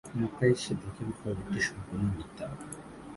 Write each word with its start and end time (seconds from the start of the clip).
মক্কায় 0.19 0.53
এসে 0.55 0.73
দেখেন 0.81 1.09
খবরটি 1.17 1.59
সম্পূর্ণ 1.67 2.05
মিথ্যা। 2.17 2.47